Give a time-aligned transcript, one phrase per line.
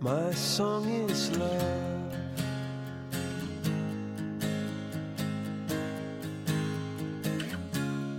[0.00, 2.12] My song is love.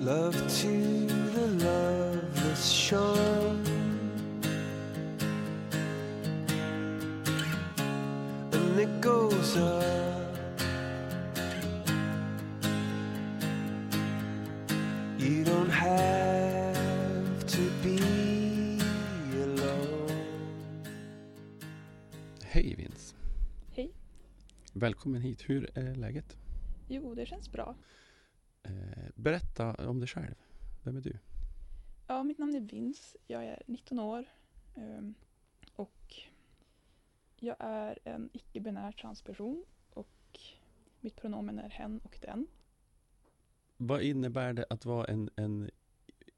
[0.01, 3.28] Love to the loveless shore.
[24.89, 25.49] Välkommen hit.
[25.49, 26.37] Hur är läget?
[26.87, 27.75] Jo, det känns bra.
[28.63, 28.71] Eh,
[29.15, 30.35] berätta om dig själv.
[30.83, 31.17] Vem är du?
[32.07, 33.17] Ja, mitt namn är Vince.
[33.27, 34.25] Jag är 19 år.
[34.75, 35.13] ehm,
[35.75, 36.13] och
[37.39, 39.65] jag är en icke-binär transperson.
[39.89, 40.39] Och
[40.99, 42.47] mitt pronomen är hen och den.
[43.77, 45.69] Vad innebär det att vara en, en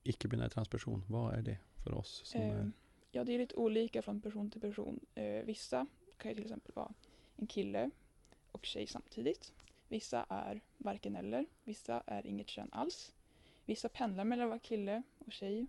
[0.03, 1.03] icke-binär transperson?
[1.07, 2.59] Vad är det för oss som är...
[2.59, 2.71] Ehm,
[3.11, 4.99] ja, det är lite olika från person till person.
[5.15, 6.93] Eh, vissa kan ju till exempel vara
[7.35, 7.89] en kille
[8.51, 9.53] och tjej samtidigt.
[9.87, 11.45] Vissa är varken eller.
[11.63, 13.13] Vissa är inget kön alls.
[13.65, 15.67] Vissa pendlar mellan att vara kille och tjej.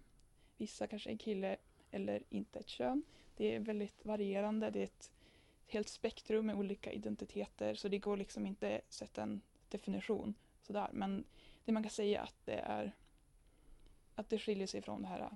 [0.56, 1.56] Vissa kanske är kille
[1.90, 3.02] eller inte ett kön.
[3.36, 4.70] Det är väldigt varierande.
[4.70, 5.12] Det är ett
[5.66, 10.88] helt spektrum med olika identiteter så det går liksom inte att sätta en definition sådär.
[10.92, 11.24] Men
[11.64, 12.92] det man kan säga är att det är
[14.14, 15.30] att det skiljer sig från det här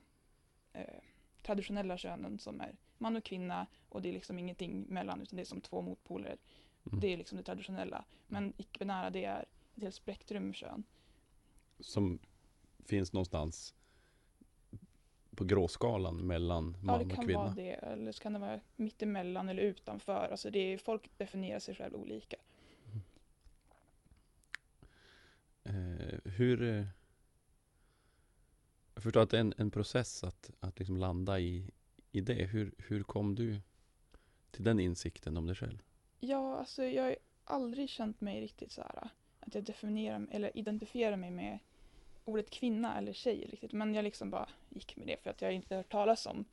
[0.72, 1.02] eh,
[1.42, 5.42] traditionella könen som är man och kvinna och det är liksom ingenting mellan utan det
[5.42, 6.36] är som två motpoler.
[6.86, 7.00] Mm.
[7.00, 8.04] Det är liksom det traditionella.
[8.26, 10.84] Men icke-binära det är ett helt spektrum med kön.
[11.80, 12.18] Som
[12.84, 13.74] finns någonstans
[15.36, 17.38] på gråskalan mellan Ja, man det och kan kvinna.
[17.44, 17.70] vara det.
[17.72, 20.28] Eller så kan det vara mittemellan eller utanför.
[20.30, 22.36] Alltså det är, folk definierar sig själva olika.
[25.64, 26.62] Eh, hur...
[26.62, 26.86] eh,
[28.94, 31.70] Jag förstår att det är en, en process att, att liksom landa i,
[32.12, 32.44] i det.
[32.44, 33.60] Hur, hur kom du
[34.50, 35.82] till den insikten om dig själv?
[36.20, 41.16] Ja, alltså jag har aldrig känt mig riktigt så här att jag definierar eller identifierar
[41.16, 41.58] mig med
[42.24, 43.72] ordet kvinna eller tjej riktigt.
[43.72, 46.44] Men jag liksom bara gick med det för att jag inte hört talas om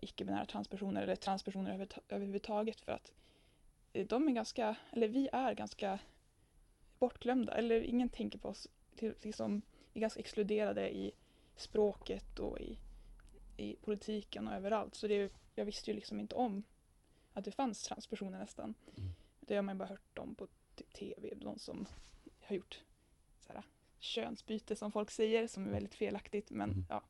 [0.00, 3.12] icke-binära transpersoner eller transpersoner överhuvudtaget för att
[3.92, 5.98] eh, de är ganska, eller vi är ganska
[6.98, 8.68] bortglömda eller ingen tänker på oss.
[8.96, 11.12] Till, liksom, vi är ganska exkluderade i
[11.56, 12.78] språket och i,
[13.56, 14.94] i politiken och överallt.
[14.94, 16.62] Så det, jag visste ju liksom inte om
[17.32, 18.74] att det fanns transpersoner nästan.
[18.96, 19.10] Mm.
[19.40, 20.48] Det har man bara hört om på
[20.92, 21.86] tv, de som
[22.40, 22.80] har gjort
[23.40, 23.62] så här,
[23.98, 26.50] könsbyte som folk säger, som är väldigt felaktigt.
[26.50, 26.84] Men, Mm.
[26.88, 27.02] ja.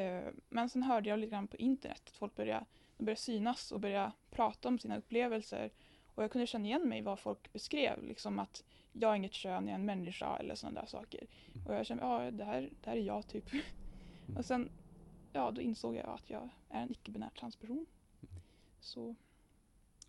[0.00, 2.64] Eh, men sen hörde jag lite grann på internet att folk började,
[2.96, 5.70] de började synas och började prata om sina upplevelser.
[6.14, 9.32] Och jag kunde känna igen mig i vad folk beskrev, liksom att jag är inget
[9.32, 11.26] kön, jag är en människa eller sådana där saker.
[11.54, 11.66] Mm.
[11.66, 13.44] Och jag kände, ja det här, det här är jag typ.
[14.36, 14.70] Och sen,
[15.32, 17.86] ja då insåg jag att jag är en icke-binär transperson.
[18.84, 19.14] Så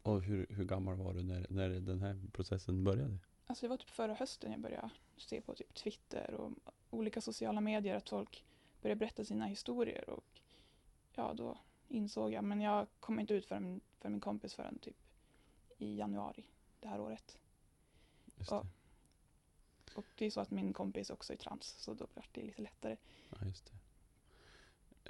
[0.03, 3.17] Och hur, hur gammal var du när, när den här processen började?
[3.45, 6.51] Alltså det var typ förra hösten jag började se på typ Twitter och
[6.89, 8.43] olika sociala medier att folk
[8.81, 10.41] började berätta sina historier och
[11.13, 14.79] ja, då insåg jag, men jag kom inte ut för min, för min kompis förrän
[14.79, 14.97] typ
[15.77, 16.45] i januari
[16.79, 17.37] det här året.
[18.37, 18.67] Just det.
[19.95, 22.61] Och det är så att min kompis också är trans, så då blev det lite
[22.61, 22.97] lättare.
[23.29, 23.77] Ja, just det.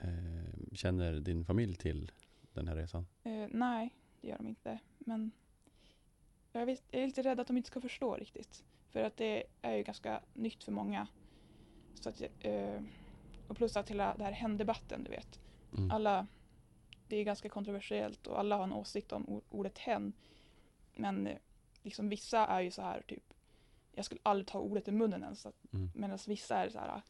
[0.02, 2.12] Eh, känner din familj till
[2.60, 3.08] den här resan?
[3.24, 5.32] Eh, nej, det gör de inte, men
[6.52, 8.64] jag, är lite rädd att de inte ska förstå riktigt.
[8.92, 11.08] För att det är ju ganska nytt för många.
[11.94, 12.82] Så att, eh,
[13.48, 15.40] och plus att hela det här hen-debatten, du vet.
[15.78, 15.92] Mm.
[15.92, 16.28] Alla,
[17.08, 20.14] det är ganska kontroversiellt och alla har en åsikt om ordet hen.
[20.96, 21.38] Men eh,
[21.84, 23.34] liksom vissa är ju så här typ,
[23.92, 25.46] jag skulle aldrig ta ordet i munnen ens.
[25.46, 25.90] att- Mm.
[25.96, 27.02] Medan vissa är så här,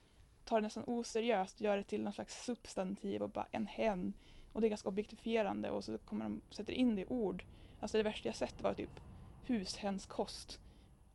[0.44, 4.13] tar det nästan oseriöst, gör det till någon slags substantiv och bara en hen.
[4.55, 7.43] Och det är ganska objektifierande och så kommer de sätter in det i ord.
[7.79, 8.99] Alltså det värsta jag sett var typ
[9.43, 10.59] hushänskost.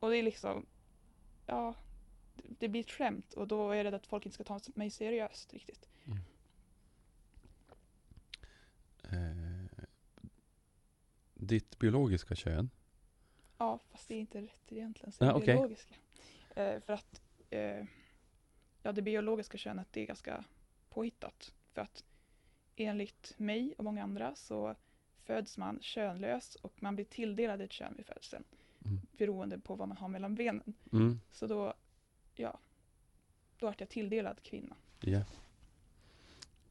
[0.01, 0.67] Och det är liksom,
[1.47, 1.75] ja,
[2.37, 4.91] det- blir ett skämt och då är jag rädd att folk inte ska ta mig
[4.91, 5.89] seriöst riktigt.
[9.05, 9.85] Eh,
[11.35, 12.71] ditt biologiska kön?
[13.59, 15.13] Ja, fast det är inte rätt egentligen.
[15.13, 15.47] Så det okej.
[15.55, 15.95] biologiska.
[16.55, 17.85] Eh, för att eh,
[18.83, 20.45] ja, det biologiska könet det är ganska
[20.89, 21.53] påhittat.
[21.73, 22.05] För att
[22.81, 24.75] enligt mig och många andra så
[25.25, 28.45] föds man könlös och man blir tilldelad ett kön vid födseln
[28.85, 29.01] Mm.
[29.19, 30.75] beroende på vad man har mellan benen.
[30.93, 31.21] Mm.
[31.33, 31.75] Så då,
[32.35, 32.59] ja,
[33.59, 34.77] då vart jag tilldelad kvinna.
[35.01, 35.23] Ja.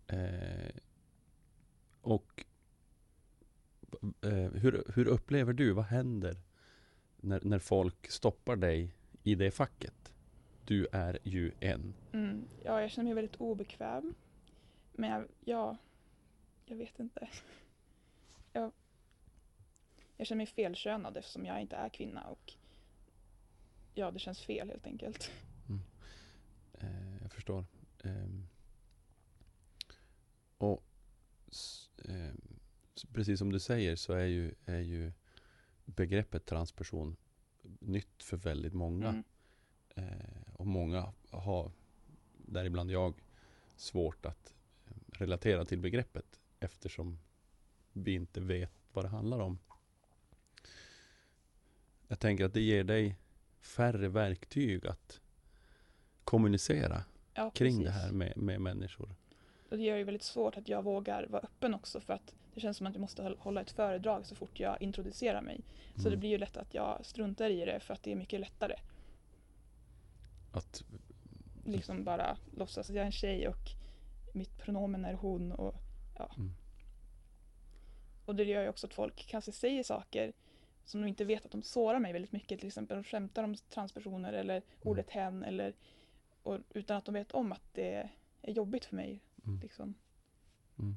[0.07, 0.71] Eh,
[2.01, 2.45] och
[4.21, 6.35] eh, hur, hur upplever du, vad händer
[7.17, 10.13] när, när folk stoppar dig i det facket?
[10.65, 11.93] Du är ju en.
[12.11, 14.15] Mm, ja, jag känner mig väldigt obekväm.
[14.93, 15.77] Men jag, ja,
[16.69, 17.29] jag vet inte.
[20.17, 22.53] jag känner mig felkönad eftersom jag inte är kvinna och
[23.93, 25.31] ja, det känns fel helt enkelt.
[26.73, 27.65] Eh, jag förstår.
[28.03, 28.47] Ehm,
[30.57, 30.83] och
[31.47, 31.89] s-
[33.13, 35.11] precis som du säger så är ju, är ju
[35.85, 37.15] begreppet transperson
[37.79, 39.07] nytt för väldigt många.
[39.09, 39.23] Mm.
[39.95, 41.71] Eh, och många har,
[42.37, 43.21] däribland jag,
[43.75, 44.55] svårt att
[44.87, 47.19] eh, relatera till begreppet eftersom
[47.93, 49.59] vi inte vet vad det handlar om.
[52.07, 53.15] Jag tänker att det ger dig
[53.61, 55.19] färre verktyg att
[56.23, 57.03] kommunicera
[57.33, 57.85] Ja, kring precis.
[57.85, 59.15] det här med, med människor.
[59.69, 62.59] Och det gör ju väldigt svårt att jag vågar vara öppen också för att det
[62.61, 65.61] känns som att jag måste håll- hålla ett föredrag så fort jag introducerar mig.
[65.95, 66.11] Så Mm.
[66.11, 68.75] det blir ju lätt att jag struntar i det för att det är mycket lättare.
[70.51, 70.83] Att,
[71.65, 73.69] Liksom bara låtsas att jag är en tjej och
[74.33, 75.75] mitt pronomen är hon och
[76.19, 76.35] ja.
[76.37, 76.51] Mm.
[78.25, 80.33] Och det gör ju också att folk kanske säger saker
[80.85, 82.59] som de inte vet att de sårar mig väldigt mycket.
[82.59, 85.75] Till exempel de skämtar om transpersoner eller ordet hen eller
[86.43, 88.09] och, utan att de vet om att det
[88.41, 89.23] är jobbigt för mig.
[89.45, 89.95] mm, Liksom.
[90.79, 90.95] mm.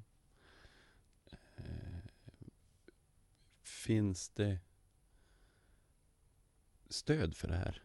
[1.56, 2.04] Eh,
[3.62, 4.58] finns det
[6.88, 7.82] stöd för det här?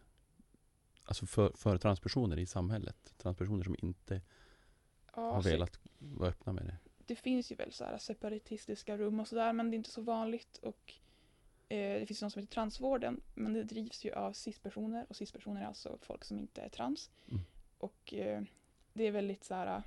[1.04, 3.14] Alltså för, för transpersoner i samhället?
[3.16, 4.20] Transpersoner som inte
[5.16, 6.78] Ja, har velat vara öppna med det?
[7.08, 10.02] Det finns ju väl så här separatistiska rum och sådär men det är inte så
[10.02, 10.94] vanligt och
[11.68, 15.60] eh, det finns något som heter transvården men det drivs ju av cis-personer och cis-personer
[15.60, 17.10] är alltså folk som inte är trans.
[17.30, 17.42] Mm.
[17.78, 18.42] Och eh,
[18.92, 19.82] det är väldigt så här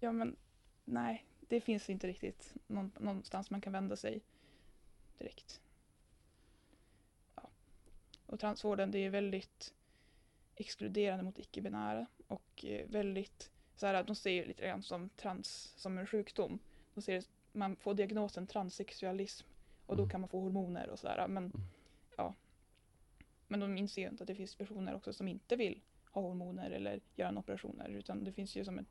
[0.00, 0.36] ja men
[0.84, 4.22] nej det finns inte riktigt någon, någonstans man kan vända sig
[5.18, 5.60] direkt.
[7.34, 7.50] Ja.
[8.26, 9.74] Och transvården det är väldigt
[10.56, 13.51] exkluderande mot icke-binära och eh, väldigt
[13.82, 16.58] så här, de ser ju lite grann som trans som en sjukdom.
[16.94, 19.46] De ser, man får diagnosen transsexualism
[19.86, 20.10] och då Mm.
[20.10, 21.28] kan man få hormoner och sådär.
[21.28, 21.60] Men, Mm.
[22.16, 22.34] ja.
[23.48, 25.80] men de inser ju inte att det finns personer också som inte vill
[26.12, 27.88] ha hormoner eller göra operationer.
[27.88, 28.86] Utan det finns ju som en,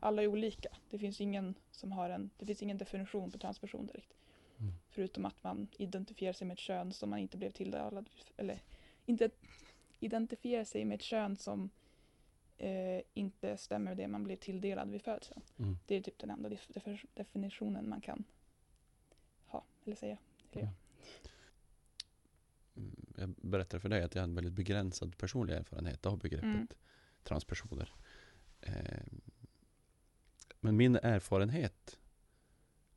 [0.00, 0.68] alla är olika.
[0.90, 4.14] Det finns ingen som har en, det finns ingen definition på transperson direkt.
[4.58, 4.72] Mm.
[4.90, 8.62] Förutom att man identifierar sig med ett kön som man inte blev tilldelad, eller
[9.06, 9.30] inte
[10.00, 11.70] identifierar sig med ett kön som
[12.58, 15.40] eh, inte stämmer med det man blev tilldelad vid födseln.
[15.58, 15.76] Mm.
[15.86, 18.24] Det är typ den enda def- def- definitionen man kan
[19.46, 20.18] ha, eller säga.
[20.52, 20.72] Eller ja.
[22.76, 26.44] Mm, Jag berättade för dig att jag hade en väldigt begränsad personlig erfarenhet av begreppet
[26.44, 26.66] Mm.
[27.22, 27.92] transpersoner.
[28.60, 29.02] Eh,
[30.60, 31.98] men min erfarenhet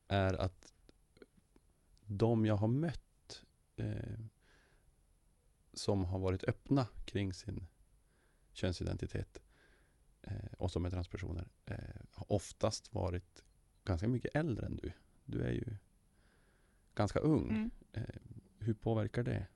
[0.07, 0.74] är att
[2.06, 3.44] de jag har mött
[3.75, 4.19] eh,
[5.74, 7.68] som har varit öppna kring sin
[8.53, 9.42] könsidentitet
[10.68, 11.78] och som är transpersoner eh,
[12.12, 13.44] har oftast varit
[13.84, 14.92] ganska mycket äldre än du.
[15.25, 15.78] Du är ju
[16.96, 17.50] ganska ung.
[17.50, 17.72] Mm.
[17.94, 18.22] Eh,
[18.60, 19.48] hur påverkar det?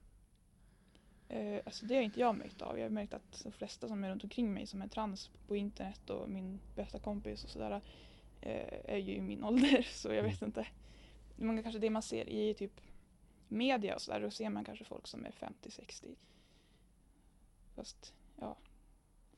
[1.30, 2.78] Eh, alltså det har inte jag märkt av.
[2.78, 5.56] Jag har märkt att de flesta som är runt omkring mig som är trans på
[5.56, 7.82] internet och min bästa kompis och sådär
[8.42, 10.68] eh, är ju i min ålder så jag vet inte.
[11.36, 12.82] Många kanske det man ser i typ
[13.48, 16.16] media och sådär, då ser man kanske folk som är 50-60.
[17.76, 18.58] Fast ja.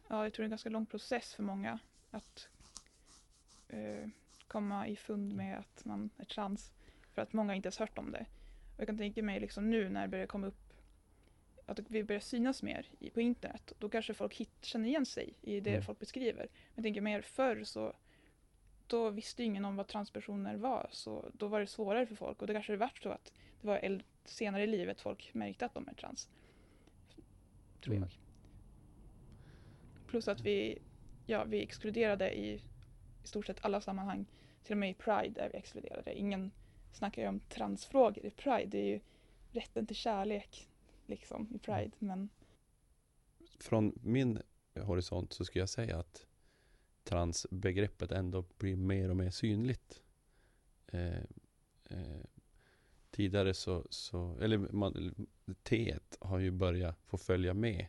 [0.08, 1.80] Ja, jag tror det är en ganska lång process för många
[2.12, 2.50] att
[3.70, 4.08] eh,
[4.48, 6.74] komma i fund med att man är trans.
[7.14, 8.26] För att många inte ens hört om det.
[8.74, 10.74] Och jag kan tänka mig liksom nu när det börjar komma upp
[11.66, 13.74] att vi börjar synas mer i, på internet.
[13.80, 15.84] Då kanske folk hit, känner igen sig i det Mm.
[15.84, 16.48] folk beskriver.
[16.50, 17.94] Men jag tänker mer förr så
[18.88, 20.88] då visste ingen om vad transpersoner var.
[20.92, 22.42] Så då var det svårare för folk.
[22.42, 25.88] Och det kanske vart så att det var senare i livet folk märkte att de
[25.88, 26.30] är trans.
[27.82, 28.08] Tror jag.
[30.14, 30.82] Plus att vi,
[31.26, 32.54] ja, vi är exkluderade i,
[33.24, 34.26] i stort sett alla sammanhang.
[34.64, 36.14] Till och med i Pride är vi exkluderade.
[36.14, 36.52] Ingen
[36.92, 38.66] snackar ju om transfrågor i Pride.
[38.66, 39.00] Det är ju
[39.52, 40.70] rätten till kärlek
[41.06, 41.92] liksom i Pride.
[42.00, 42.30] Men
[43.60, 44.42] Från min
[44.76, 46.26] horisont så skulle jag säga att
[47.04, 50.04] transbegreppet ändå blir mer och mer synligt.
[50.88, 51.24] Eh,
[51.90, 52.26] eh,
[53.12, 55.16] tidigare så, så eller man,
[55.64, 57.88] T har ju börjat få följa med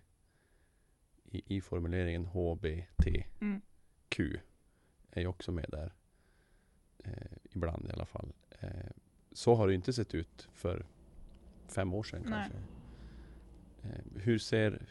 [1.34, 3.06] i, i formuleringen HBTQ
[3.40, 3.62] mm,
[5.10, 5.92] är ju också med där.
[7.04, 7.12] Eh,
[7.52, 8.32] ibland i alla fall.
[8.60, 8.68] Eh,
[9.32, 10.86] så har det inte sett ut för
[11.68, 12.50] fem år sedan Nej.
[12.50, 12.58] kanske.
[13.82, 14.86] Eh, hur ser,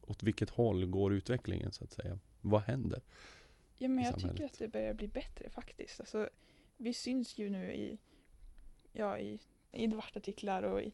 [0.00, 2.18] åt vilket håll går utvecklingen så att säga?
[2.40, 3.02] Vad händer?
[3.78, 6.00] ja, men jag tycker att det börjar bli bättre faktiskt.
[6.00, 6.28] Alltså,
[6.76, 7.98] vi syns ju nu i,
[8.92, 9.40] ja, i,
[9.72, 10.92] i debattartiklar och i,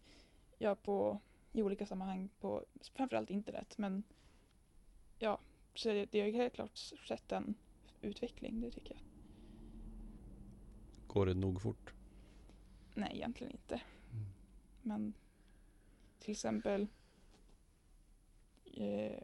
[0.59, 1.21] ja, på,
[1.57, 3.79] i olika sammanhang på framförallt internet.
[3.79, 4.03] Men
[5.19, 5.39] ja,
[5.75, 7.55] så det, det har ju helt klart skett en
[8.01, 9.03] utveckling, det tycker jag.
[11.07, 11.95] Går det nog fort?
[12.95, 13.75] Nej, egentligen inte.
[13.75, 14.27] Mm.
[14.83, 15.15] Men
[16.19, 16.87] till exempel
[18.65, 19.23] eh,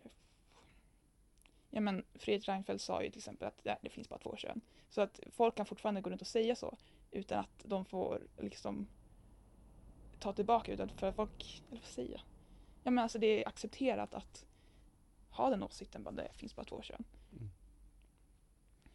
[1.74, 4.60] Ja men Fredrik Reinfeldt sa ju till exempel att ja, det finns bara två kön.
[4.88, 6.76] Så att folk kan fortfarande gå runt och säga så
[7.10, 8.86] utan att de får liksom
[10.22, 12.20] ta tillbaka utan för att folk, eller vad säger jag?
[12.82, 14.46] Ja men alltså det är accepterat att
[15.30, 17.04] ha den åsikten bara det finns bara två kön.
[17.32, 17.50] Mm.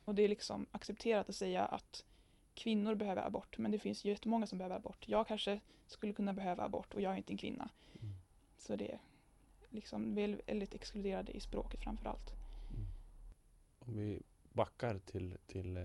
[0.06, 2.06] Och det är liksom accepterat att säga att
[2.54, 5.08] kvinnor behöver abort men det finns ju jättemånga som behöver abort.
[5.08, 7.70] Jag kanske skulle kunna behöva abort och jag är inte en kvinna.
[8.02, 8.16] Mm.
[8.58, 9.00] Så det är
[9.70, 12.32] liksom väl- väldigt exkluderade i språket framför allt.
[13.80, 14.22] Om vi
[14.54, 15.84] backar till, till eh,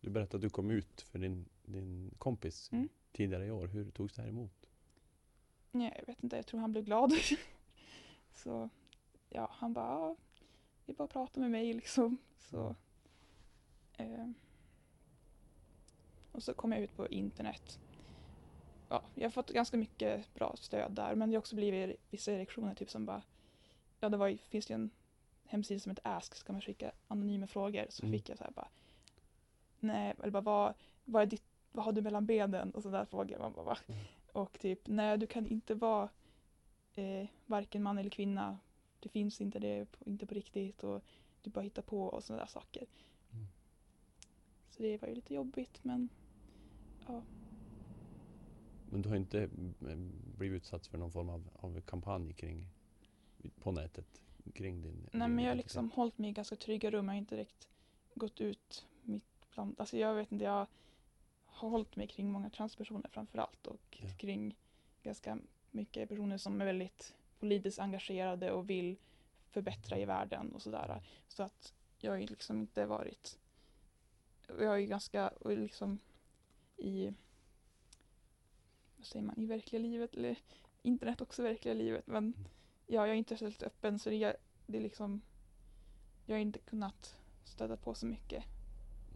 [0.00, 2.88] Du berättade att du kom ut för din, din kompis Mm.
[3.12, 3.66] Tidigare i år.
[3.66, 4.66] Hur togs det här emot?
[5.70, 7.12] Nej, jag vet inte, jag tror han blev glad.
[8.34, 8.68] så
[9.28, 10.16] ja, han bara,
[10.86, 12.16] det är bara att prata med mig liksom.
[12.38, 12.74] Så,
[13.96, 14.30] eh,
[16.32, 17.78] och så kom jag ut på internet.
[18.88, 22.32] Ja, jag har fått ganska mycket bra stöd där men det har också blivit vissa
[22.32, 23.22] reaktioner typ som bara,
[24.00, 24.90] ja det var, finns ju en
[25.44, 28.12] hemsida som heter Ask, ska man skicka anonyma frågor så Mm.
[28.18, 28.68] fick jag så här bara,
[29.80, 30.74] nej, eller bara vad,
[31.04, 33.38] vad, är ditt, vad har du mellan benen och sådana frågor.
[33.38, 33.78] Man bara, va?
[33.86, 34.00] Mm.
[34.32, 36.08] Och typ, nej du kan inte vara
[36.94, 38.58] eh, varken man eller kvinna.
[39.00, 41.04] Det finns inte det, inte på riktigt och
[41.42, 42.86] du bara hittar på och sådana där saker.
[43.32, 43.46] Mm.
[44.70, 46.08] Så det var ju lite jobbigt men
[47.06, 47.22] ja,
[48.90, 52.68] Men du har inte mm, blivit utsatt för någon form av, av kampanj kring
[53.60, 54.22] på nätet
[54.54, 57.04] kring din nej din men jag har liksom hållit mig i ganska trygga rum.
[57.04, 57.68] Jag har inte direkt
[58.14, 60.66] gått ut mitt bland, alltså jag vet inte, jag
[61.58, 64.08] har hållit mig kring många transpersoner framför allt och Ja.
[64.18, 64.56] kring
[65.02, 65.38] ganska
[65.70, 68.96] mycket personer som är väldigt politiskt engagerade och vill
[69.50, 71.02] förbättra i världen och sådär.
[71.28, 73.38] Så att jag har ju liksom inte varit,
[74.46, 75.98] jag är ju ganska, liksom
[76.76, 77.12] i,
[78.96, 80.36] vad säger man, i verkliga livet, eller
[80.82, 82.34] internet också verkliga livet, men
[82.86, 84.36] ja, jag är inte helt öppen så det, är-
[84.66, 85.20] det är liksom,
[86.26, 88.44] jag har inte kunnat stöta på så mycket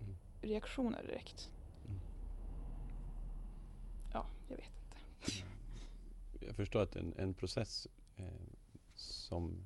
[0.01, 0.15] Mm.
[0.43, 1.51] reaktioner direkt.
[4.53, 4.53] Mm.
[4.53, 6.47] Ja, jag vet inte.
[6.47, 8.25] Jag förstår att en, en process eh,
[8.95, 9.65] som,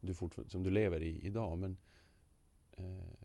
[0.00, 0.14] du
[0.46, 1.76] som du lever i idag, men
[2.72, 3.20] eh,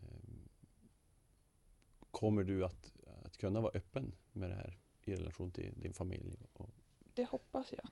[2.10, 2.92] kommer du att,
[3.24, 6.36] att kunna vara öppen med det här i relation till din familj?
[6.52, 6.70] Och,
[7.14, 7.88] Det hoppas jag.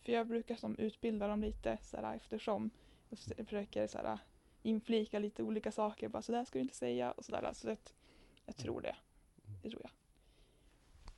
[0.00, 2.70] För jag brukar som utbilda dem lite såhär, eftersom
[3.08, 4.18] jag försöker såhär,
[4.62, 6.08] inflika lite olika saker.
[6.08, 7.50] Bara så där ska du inte säga och sådär.
[7.52, 7.94] Så att
[8.46, 8.96] jag tror det.
[9.62, 9.90] Det tror jag.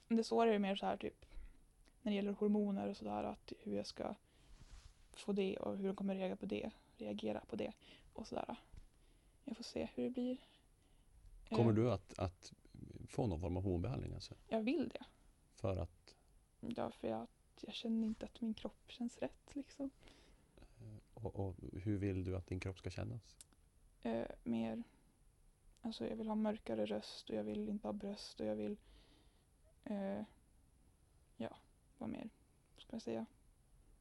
[0.09, 1.27] Det svåra är mer så här typ
[2.03, 3.25] när det gäller hormoner och sådär.
[3.25, 4.15] Att hur jag ska
[5.13, 6.71] få det och hur de kommer reagera på det.
[6.97, 7.73] Reagera på det
[8.13, 8.57] och sådär.
[9.45, 10.37] Jag får se hur det blir.
[11.49, 12.53] kommer Eh, du att, att
[13.09, 14.15] få någon form av hormonbehandling?
[14.15, 15.05] Alltså, Jag vill det.
[15.55, 16.15] för att,
[16.61, 17.27] Ja, för jag,
[17.61, 19.91] jag känner inte att min kropp känns rätt liksom.
[20.81, 23.37] eh, och, och hur vill du att din kropp ska kännas?
[24.03, 24.83] eh, mer,
[25.83, 28.77] alltså jag vill ha mörkare röst och jag vill inte ha bröst och jag vill,
[29.85, 30.23] eh,
[31.37, 31.57] ja,
[31.99, 32.31] vara mer,
[32.75, 33.27] vad ska jag säga,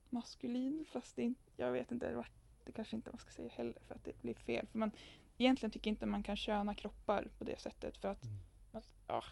[0.09, 2.23] maskulin fast det jag vet inte,
[2.65, 4.67] det, kanske inte man ska säga heller för att det blir fel.
[4.67, 4.91] För man,
[5.37, 8.37] egentligen tycker jag inte man kan köna kroppar på det sättet för att, Mm.
[8.71, 9.23] att ja,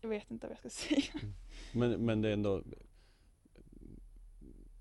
[0.00, 1.32] jag vet inte vad jag ska säga.
[1.74, 2.62] Men, men det är ändå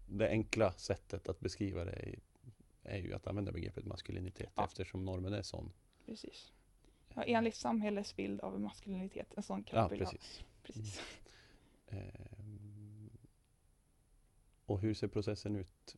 [0.10, 2.20] det enkla sättet att beskriva det är,
[2.84, 4.64] är ju att använda begreppet maskulinitet Ja.
[4.66, 5.72] eftersom normen är sån.
[6.06, 6.52] Precis.
[7.16, 10.12] Ja, enligt samhällets bild av maskulinitet, en sån kropp Ja, ha.
[10.64, 11.02] Precis.
[11.88, 13.10] Ehm,
[14.66, 15.96] och hur ser processen ut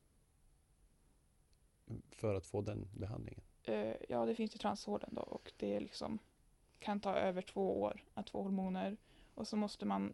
[2.10, 3.42] för att få den behandlingen?
[3.64, 6.20] Eh, ja, det finns ju transvården då och det liksom
[6.80, 8.98] kan ta över två år att få hormoner
[9.34, 10.14] och så måste man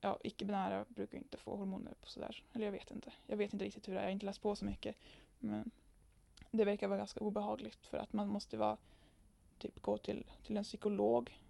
[0.00, 2.42] ja, icke-binära brukar inte få hormoner på sådär.
[2.52, 3.12] Eller jag vet inte.
[3.26, 4.02] Jag vet inte riktigt hur det är.
[4.02, 4.96] Jag har inte läst på så mycket.
[5.38, 5.70] Men
[6.50, 8.76] det verkar vara ganska obehagligt för att man måste vara
[9.58, 11.40] typ gå till, till en psykolog.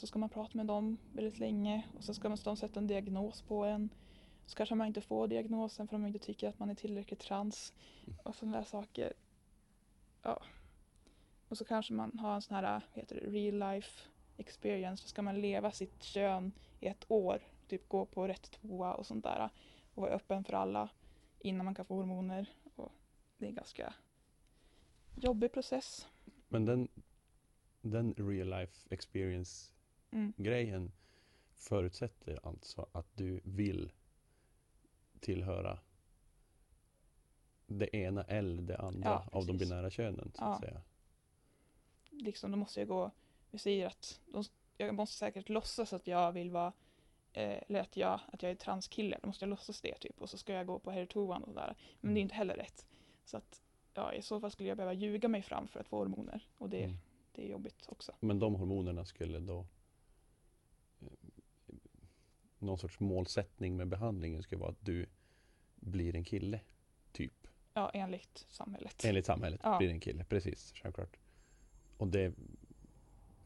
[0.00, 2.86] Så ska man prata med dem väldigt länge och så ska man de sätta en
[2.86, 3.90] diagnos på en.
[4.46, 7.72] Så kanske man inte får diagnosen för de inte tycker att man är tillräckligt trans
[8.22, 9.12] och sådana där saker.
[10.22, 10.42] Ja.
[11.48, 15.02] Och så kanske man har en sån här, heter det, real life experience.
[15.02, 17.42] Så ska man leva sitt kön i ett år.
[17.68, 19.50] Typ gå på rätt toa och sånt där.
[19.94, 20.88] Och vara öppen för alla
[21.38, 22.46] innan man kan få hormoner.
[22.74, 22.92] Och
[23.38, 23.94] det är en ganska
[25.16, 26.08] jobbig process.
[26.48, 26.88] Men den,
[27.80, 29.79] den real life experience
[30.12, 30.32] Mm.
[30.36, 30.92] grejen
[31.54, 33.92] förutsätter alltså att du vill
[35.20, 35.78] tillhöra
[37.66, 40.32] det ena eller det andra Ja, av de binära könen.
[40.34, 40.68] Så att Ja.
[40.68, 40.82] säga.
[42.10, 43.10] Liksom, då måste jag gå,
[43.50, 44.44] vi säger att de,
[44.76, 46.72] jag måste säkert låtsas att jag vill vara,
[47.32, 50.30] eh, eller att jag, att jag är transkille, då måste jag låtsas det typ och
[50.30, 51.76] så ska jag gå på herrtoan och sådär.
[52.00, 52.86] Men det är inte heller rätt.
[53.24, 53.62] Så att,
[53.94, 56.70] ja i så fall skulle jag behöva ljuga mig fram för att få hormoner och
[56.70, 56.96] det, Mm.
[57.32, 58.12] det är jobbigt också.
[58.20, 59.66] Men de hormonerna skulle då
[62.60, 65.06] någon sorts målsättning med behandlingen skulle vara att du
[65.76, 66.60] blir en kille,
[67.12, 67.46] typ.
[67.74, 69.04] Ja, enligt samhället.
[69.04, 69.78] Enligt samhället Ja.
[69.78, 71.16] blir en kille, precis, självklart.
[71.96, 72.32] Och det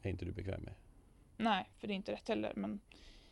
[0.02, 0.74] är inte du bekväm med.
[1.36, 2.52] Nej, för det är inte rätt heller.
[2.56, 2.80] Men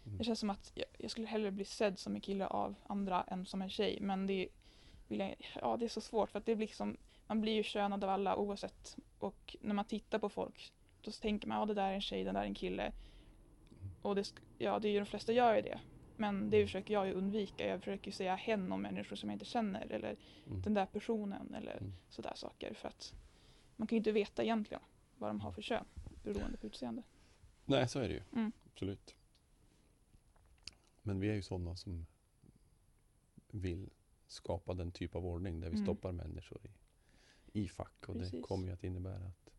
[0.04, 0.18] Mm.
[0.18, 3.22] det känns som att jag, jag skulle hellre bli sedd som en kille av andra
[3.22, 3.98] än som en tjej.
[4.00, 4.48] Men det,
[5.08, 6.96] vill jag, ja, det är så svårt för att det blir liksom,
[7.26, 8.96] man blir ju könad av alla oavsett.
[9.18, 10.72] Och när man tittar på folk
[11.02, 12.92] då tänker man ja det där är en tjej, den där är en kille.
[14.02, 15.80] Och det, ja, det är ju de flesta gör ju det.
[16.16, 17.66] Men det försöker jag ju undvika.
[17.66, 20.16] Jag försöker ju säga hen om människor som jag inte känner eller
[20.46, 20.62] Mm.
[20.62, 21.92] den där personen eller Mm.
[22.08, 22.74] sådär saker.
[22.74, 23.14] För att
[23.76, 24.82] man kan ju inte veta egentligen
[25.18, 25.84] vad de har för kön
[26.22, 27.02] beroende på utseende.
[27.64, 28.22] Nej, så är det ju.
[28.32, 28.52] Mm.
[28.72, 29.14] Absolut.
[31.02, 32.06] Men vi är ju sådana som
[33.50, 33.90] vill
[34.26, 35.86] skapa den typ av ordning där vi Mm.
[35.86, 38.08] stoppar människor i, i fack.
[38.08, 38.44] Och det Precis.
[38.44, 39.50] kommer ju att innebära att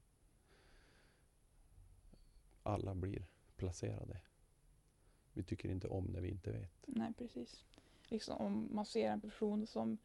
[2.63, 4.17] alla blir placerade.
[5.33, 6.71] Vi tycker inte om när vi inte vet.
[6.85, 7.65] Nej, precis.
[8.07, 9.97] Liksom om man ser en person som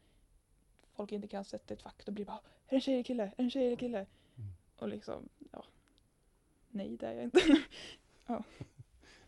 [0.91, 3.03] folk inte kan sätta ett fack, då blir det bara är det en tjej eller
[3.03, 3.23] kille?
[3.23, 3.97] Är det en tjej eller kille?
[4.35, 4.49] Mm.
[4.75, 5.65] Och liksom, ja.
[6.69, 7.39] Nej, det är jag inte.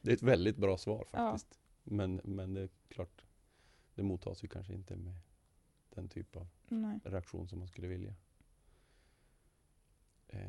[0.02, 1.32] Det är ett väldigt bra svar Ja.
[1.32, 1.60] faktiskt.
[1.84, 3.26] Men, men det är klart,
[3.96, 5.16] det mottas ju kanske inte med
[5.90, 7.00] den typ av Nej.
[7.04, 8.14] reaktion som man skulle vilja.
[10.28, 10.40] Eh,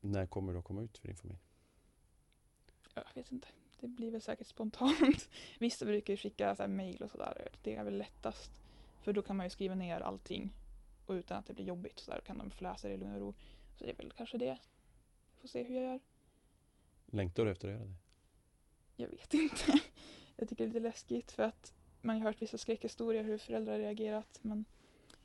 [0.00, 1.40] när kommer det att komma ut för din familj?
[2.94, 3.48] Jag vet inte.
[3.80, 5.28] Det blir väl säkert spontant.
[5.58, 7.48] Vissa brukar ju skicka så här mejl och sådär.
[7.62, 8.50] Det är väl lättast.
[9.02, 10.50] För då kan man ju skriva ner allting.
[11.06, 13.20] Och utan att det blir jobbigt så där kan de läsa det i lugn och
[13.20, 13.34] ro.
[13.78, 14.58] Så det är väl kanske det.
[15.40, 16.00] Får se hur jag gör.
[17.06, 17.94] Längtar du efter att göra det?
[18.96, 19.80] Jag vet inte.
[20.36, 23.78] Jag tycker det är lite läskigt för att man har hört vissa skräckhistorier hur föräldrar
[23.78, 24.38] reagerat.
[24.42, 24.64] Men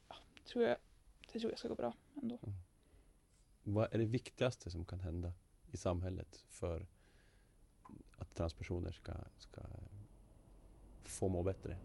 [0.07, 0.77] ja, tror jag,
[1.33, 2.39] det tror jag ska gå bra ändå.
[3.63, 5.33] Vad är det viktigaste som kan hända
[5.71, 6.87] i samhället för
[8.29, 9.61] att transpersoner ska, ska
[11.03, 11.77] få må bättre?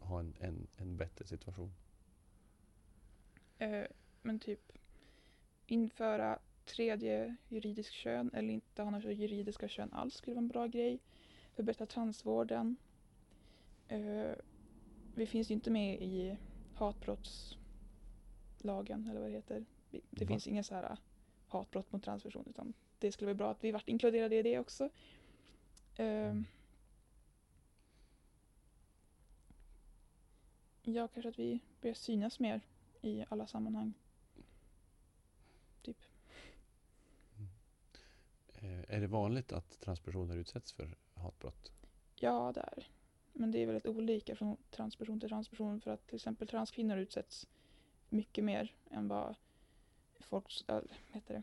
[0.00, 1.72] Ha en, en, en bättre situation?
[3.58, 3.84] Eh,
[4.22, 4.72] men typ
[5.66, 10.66] införa tredje juridisk kön eller inte ha några juridiska kön alls skulle vara en bra
[10.66, 11.00] grej.
[11.54, 12.76] Förbättra transvården.
[13.88, 14.32] Eh,
[15.14, 16.36] vi finns ju inte med i
[16.74, 19.64] hatbrottslagen eller vad det heter.
[19.90, 20.26] Det Va?
[20.26, 20.98] finns inga så här
[21.48, 24.88] hatbrott mot transpersoner utan det skulle vara bra att vi vart inkluderade i det också.
[25.96, 26.44] Mm.
[30.82, 32.60] Ja, kanske att vi börjar synas mer
[33.02, 33.94] i alla sammanhang.
[35.82, 35.96] Typ.
[38.54, 41.72] Eh, är det vanligt att transpersoner utsätts för hatbrott?
[42.14, 42.90] Ja, det är.
[43.32, 47.48] Men det är väldigt olika från transperson till transperson för att till exempel transkvinnor utsätts
[48.08, 49.34] mycket mer än vad
[50.20, 50.80] folk, äh,
[51.12, 51.42] heter det,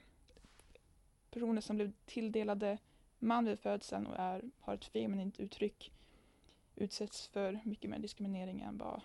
[1.31, 2.77] personer som blev tilldelade
[3.19, 5.91] man vid födseln och är, har ett feminint uttryck
[6.75, 9.01] utsätts för mycket mer diskriminering än vad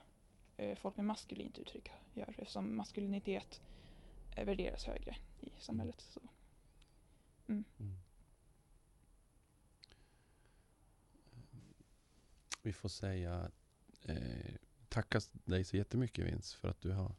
[0.56, 3.60] eh, folk med maskulint uttryck gör eftersom maskulinitet
[4.36, 6.00] eh, värderas högre i samhället.
[6.00, 6.20] Så.
[7.46, 7.64] Mm.
[7.78, 7.98] mm.
[12.62, 13.50] Vi får säga
[14.02, 14.54] eh,
[14.88, 17.14] tacka dig så jättemycket Vince för att du har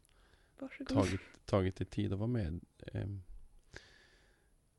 [0.60, 0.88] Varsågod.
[0.88, 2.60] tagit, tagit dig tid att vara med.
[2.92, 3.22] Ehm,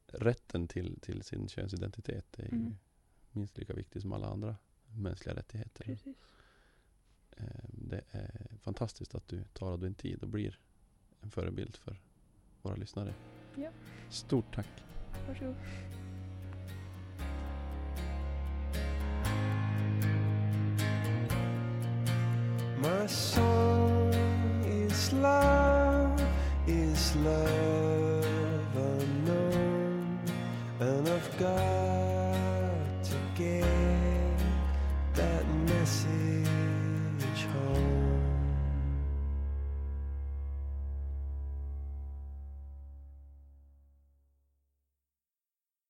[0.08, 2.78] rätten till, till sin könsidentitet är ju Mm.
[3.32, 4.56] minst lika viktig som alla andra
[4.96, 5.84] mänskliga rättigheter.
[5.84, 6.18] Precis.
[7.38, 10.60] Ehm, det är fantastiskt att du tar av din tid och blir
[11.22, 12.02] en förebild för
[12.62, 13.14] våra lyssnare.
[13.56, 13.72] Ja.
[14.10, 14.68] Stort tack!
[15.28, 15.56] Varsågod.
[22.82, 23.51] My song